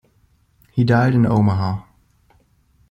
[0.71, 1.83] He died in Omaha.